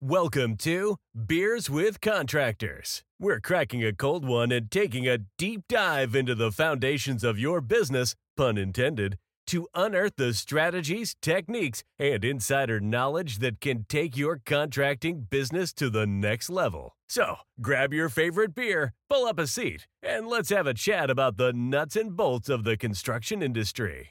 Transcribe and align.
Welcome 0.00 0.58
to 0.58 0.98
Beers 1.26 1.68
with 1.68 2.00
Contractors. 2.00 3.02
We're 3.18 3.40
cracking 3.40 3.82
a 3.82 3.92
cold 3.92 4.24
one 4.24 4.52
and 4.52 4.70
taking 4.70 5.08
a 5.08 5.18
deep 5.38 5.62
dive 5.68 6.14
into 6.14 6.36
the 6.36 6.52
foundations 6.52 7.24
of 7.24 7.36
your 7.36 7.60
business, 7.60 8.14
pun 8.36 8.56
intended, 8.56 9.18
to 9.48 9.66
unearth 9.74 10.14
the 10.14 10.34
strategies, 10.34 11.16
techniques, 11.20 11.82
and 11.98 12.24
insider 12.24 12.78
knowledge 12.78 13.40
that 13.40 13.60
can 13.60 13.86
take 13.88 14.16
your 14.16 14.40
contracting 14.46 15.26
business 15.28 15.72
to 15.72 15.90
the 15.90 16.06
next 16.06 16.48
level. 16.48 16.96
So 17.08 17.38
grab 17.60 17.92
your 17.92 18.08
favorite 18.08 18.54
beer, 18.54 18.92
pull 19.10 19.26
up 19.26 19.40
a 19.40 19.48
seat, 19.48 19.88
and 20.00 20.28
let's 20.28 20.50
have 20.50 20.68
a 20.68 20.74
chat 20.74 21.10
about 21.10 21.38
the 21.38 21.52
nuts 21.52 21.96
and 21.96 22.16
bolts 22.16 22.48
of 22.48 22.62
the 22.62 22.76
construction 22.76 23.42
industry. 23.42 24.06